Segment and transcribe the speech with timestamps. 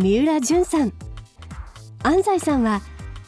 [0.00, 0.94] 三浦淳さん。
[2.02, 2.80] 安西さんは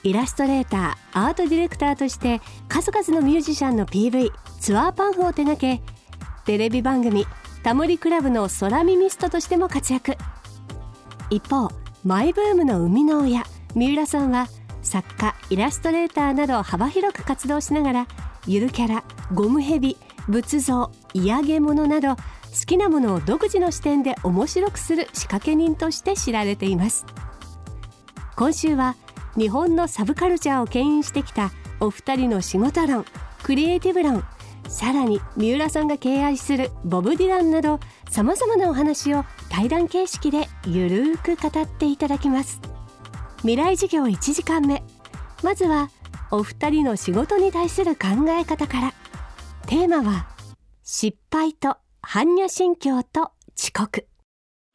[0.03, 5.83] イラストレーターアートディレクターとして数々のミュージシャンの PV ツアーパンフを手掛け
[6.47, 7.27] テレビ番組
[7.62, 10.17] 「タモリクラブ」の空耳ストとしても活躍。
[11.29, 11.69] 一方
[12.05, 14.48] マイブームの生みの親三浦さんは
[14.81, 18.07] 作家イラストレーターなど幅広く活動しながら
[18.47, 22.17] ゆるキャラゴムヘビ仏像嫌げ物など
[22.52, 27.06] 好きなものを独自の視点で面白くする仕掛け人として知られています。
[28.37, 28.97] 今週は
[29.37, 31.50] 日本のサブカルチャーを牽引してきた
[31.81, 33.05] お二人の仕事論
[33.42, 34.25] クリエイティブ論
[34.69, 42.61] さらに三浦さんが敬愛するボブ・ディランなどさまざまなお話を対談形式でゆるーく語っていただきます。
[43.39, 44.83] 未来授業1時間目。
[45.42, 45.91] まずは
[46.31, 48.94] お二人の仕事に対する考え方から。
[49.66, 50.27] テーマは
[50.83, 54.06] 失敗と般若心経と遅刻。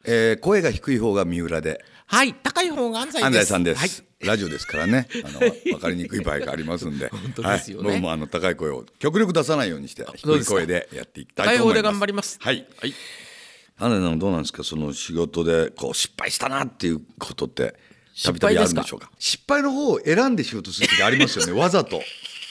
[0.05, 1.83] えー声が低い方が三浦で。
[2.05, 3.25] はい、高い方が安西です。
[3.25, 4.25] 安西さんです、はい。
[4.25, 5.07] ラジオですからね。
[5.25, 7.09] あの分かりにくい場合がありますんで。
[7.11, 7.89] 本当ですよね。
[7.89, 11.73] はい、僕もあの高い声を極力出さないようにして低い声でやっていきたいと思います。
[11.73, 12.37] 高い方で頑張ります。
[12.39, 12.65] はい。
[12.79, 12.93] はい。
[13.79, 14.63] 安西さんどうなんですか？
[14.63, 17.75] その仕事でこう失敗したなっていうことって
[18.23, 19.11] たび失たびあるんでしょうか？
[19.19, 21.51] 失敗の方を選んで仕事する時ありますよね。
[21.51, 22.01] わざと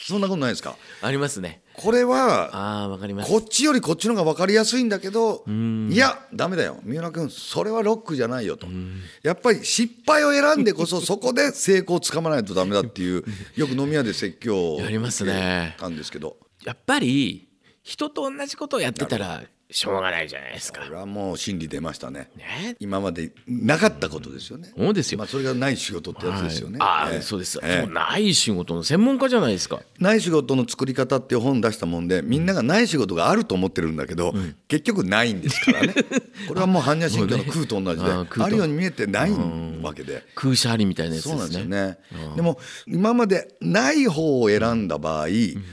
[0.07, 0.75] そんなことないですか？
[1.01, 1.61] ありますね。
[1.73, 3.29] これはああ、わかります。
[3.31, 6.77] こっちよりこっちの方が分かりやすいんだけどいやダメだよ。
[6.83, 8.67] 三浦君それはロックじゃないよと。
[9.23, 13.23] やっぱり失敗を選んでこそそこで成功をつかまないとダメだっていう
[13.55, 16.37] よく飲み屋で説教をやりますねたんですけど。
[16.63, 17.47] やっぱり
[17.83, 20.89] 人と同じことをやってたらしょうがないじゃないですかこ。
[20.89, 22.75] れはもう真理出ましたねね？
[22.79, 27.59] 今までなかったことですよねそうですよまあ、それがない仕事ってやつですよね、はいああ、ええそうです。
[27.61, 29.81] ええそうない仕事の専門家じゃないですか。
[29.99, 34.33] ない仕事の作り方っていう本出したもんでみんながない仕事があると思ってるんだけど、
[34.67, 35.93] 結局ないんですからね
[36.47, 39.31] これはもう般若心経の空と同じで、ああるように見えてない
[39.81, 40.23] わけで。
[40.35, 41.77] 空車ありみたいなやつそうなんでですすね。
[41.77, 41.97] よね。
[42.35, 45.27] でも今までない方を選んだ場合、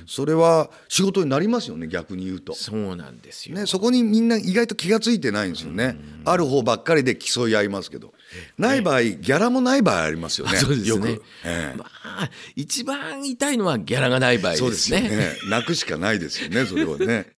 [0.07, 2.55] それは仕事になりますよね逆に言うと。
[2.55, 3.57] そうなんですよ。
[3.57, 5.97] ね、そこにみんな意外と気が付いてないんですよね。
[6.25, 8.13] ある方ばっかりで競い合いますけど、
[8.59, 10.57] ない場合ギャラもない場合ありますよね。
[10.57, 11.19] そうですよくね。
[11.45, 14.69] ええまあ、一番痛いのはギャラがない場合ですね。
[14.69, 15.37] そうですよね。
[15.51, 17.27] 泣くしかないですよねそれはね。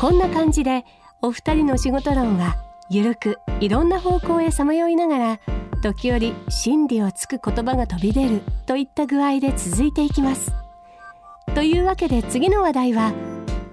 [0.00, 0.84] こんな感じで
[1.22, 2.56] お二人の仕事論は
[2.90, 5.40] ゆるくいろんな方向へさまよいながら
[5.82, 10.52] 時折真理をつく言葉が飛び出るといった具合で続いていきます
[11.54, 13.12] というわけで次の話題は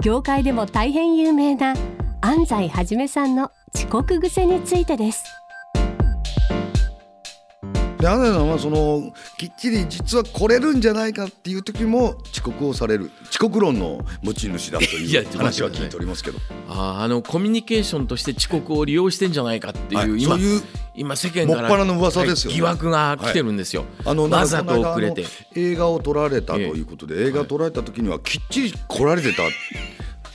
[0.01, 1.75] 業界でも大変有名な
[2.22, 5.23] 安西はじめさんの遅刻癖についてです。
[8.01, 16.40] で安西さんはそのきっちり実は来れるんじゃないかっていう時も遅刻をされる遅刻論の持ち主だという 話は聞いておりますけど。
[16.67, 20.61] あーあのコミュニケーションとして遅刻を利用してんじゃないかっていう、はい今そういう
[20.94, 22.53] 今世間からもっぱらの噂ですよね。
[22.53, 25.25] はい疑惑が来てるんですよ、あのわざと遅れて。
[25.56, 29.44] 映画を撮られたということで、映画を撮られた時にはきっちり来られてた、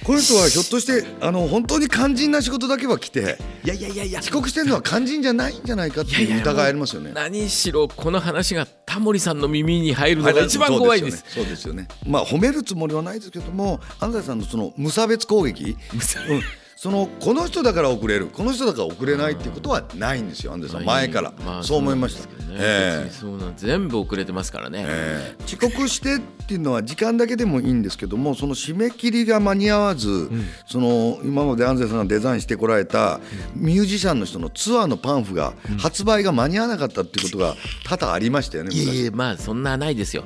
[0.06, 4.20] この人はひょっとしてあの本当に肝心な仕事だけは来ていやいやいやいや。
[4.20, 7.10] 遅刻してるのは肝心じゃないんじゃないかっていう疑いありますよね。
[7.12, 11.24] 何しろこの話がタモリさんの耳に入るのが一番怖いです。
[11.26, 11.88] そうですよね。
[11.88, 12.12] そうですよね。
[12.12, 16.40] まあ褒めるつもりはないですけども安西さんのその無差別攻撃、うん
[16.86, 20.84] そのこの人だから遅れるこの人だから遅れないっていうことはないんですよ安西さん。
[20.84, 22.28] 前から、まあそう思いました。
[22.52, 30.30] えそうなん全部遅れてますからね、えー遅刻してっていうのは時間だけでもいいんですけどもその締め切りが間に合わず、
[30.64, 33.18] その今まで安西さんがデザインしてこられた
[33.56, 38.84] ミュージシャンの人のツアーのパンフが発売が間に合わなかったっていうことが多々ありましたよね昔。
[38.84, 40.22] いやいやまあそんなないですよ。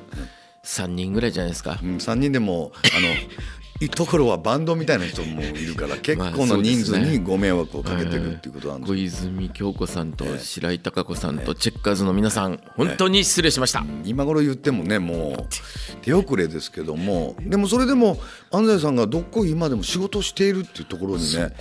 [0.62, 3.08] 3人ぐらいじゃないですか、うん、3人でもあの
[3.88, 8.93] ところはバンドみたいな人もいるから結 まあ構な人数にご迷惑をかけてるっていうことなんです。
[8.93, 17.37] 小泉京子さんと白井貴子さんとチェッカーズの皆さん本当に失礼しました、今頃言ってもねもう手遅れですけども。
[17.41, 21.55] でもそれでも安西さんがどっこい今でも仕事をしているっていうところにねね。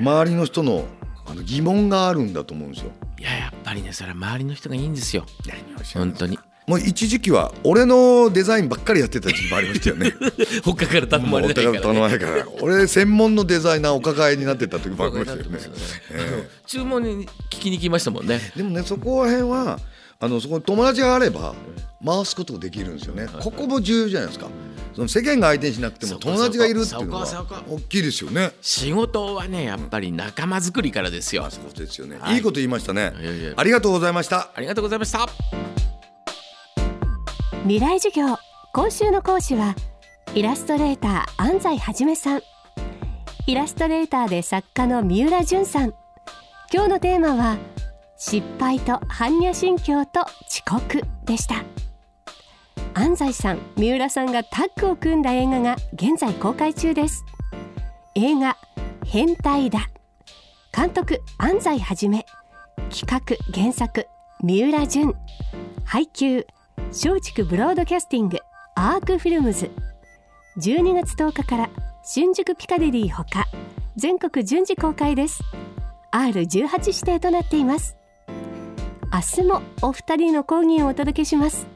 [0.00, 0.86] 周りの人の
[1.26, 2.92] あの疑問があるんだと思うんですよ。
[3.18, 5.24] いややっぱりねそれは周りの人がいいんですよ。
[5.94, 10.14] 本当にもう一時期は俺のデザインばっかりやってた時期もありましたよね。
[10.64, 15.58] 他から頼まれないから、ね、頼まれないから俺専門のデザイナーお抱えになってた時もありましたよね。
[16.66, 18.40] 注文に聞きに来ましたもんね。
[18.56, 19.78] でもねそこら辺は
[20.20, 21.54] あのそこに友達があれば
[22.04, 24.48] 回すことができるんですよね、ここも重要じゃないですか。
[24.94, 28.52] その世間が相手にしなくても友達がいるっていうのは大きいですよね。
[28.62, 33.12] 仕事はねやっぱり仲間作りからですよ、そうですよね、はい、いいこと言いましたね。
[33.56, 34.50] ありがとうございました。
[34.54, 35.73] ありがとうございました
[37.64, 38.36] 未来授業
[38.74, 39.74] 今週の講師は
[40.34, 42.42] イラストレーター安西はじめさん
[43.46, 45.94] イラストレーターで作家の三浦淳さん。
[46.70, 47.56] 今日のテーマは
[48.18, 51.64] 失敗と般若心経と遅刻でした。
[52.92, 57.24] 安西さん三浦さんがタッグを組んだ映画が現在公開中です。
[58.14, 58.58] 映画
[59.06, 59.88] 変態だ。
[60.76, 62.26] 監督安西はじめ。
[62.90, 63.20] 企画
[63.58, 64.06] 原作
[64.42, 65.14] 三浦淳。
[65.86, 66.46] 配給
[66.88, 68.38] 松竹ブロードキャスティング
[68.76, 69.70] アークフィルムズ。
[70.58, 71.70] 12月10日から
[72.04, 73.46] 新宿ピカデリーほか
[73.96, 75.42] 全国順次公開です。
[76.12, 77.96] R18 指定となっています。
[79.12, 81.66] 明日もお二人の講義をお届けします。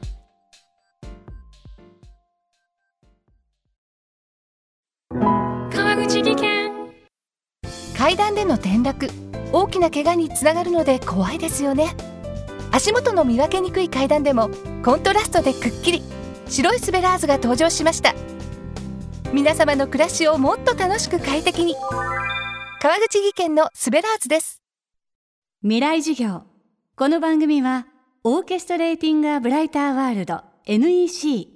[5.11, 6.71] 川口技研。
[7.97, 9.09] 階段での転落
[9.51, 11.95] 大きな怪我につながるので怖いですよね。
[12.71, 14.49] 足元の見分けにくい階段でも
[14.83, 16.03] コントラストでくっきり
[16.47, 18.13] 白いスベラーズが登場しました。
[19.33, 21.75] 皆様の暮らしをもっと楽しく快適に。
[22.81, 24.61] 川口技研のスベラーズです。
[25.61, 26.43] 未来授業。
[26.95, 27.87] この番組は
[28.23, 31.47] オーケストレーティングアブライターワールド NEC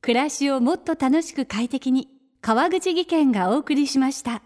[0.00, 2.08] 暮らしをもっと楽しく快適に
[2.40, 4.42] 川口技研がお送りしました。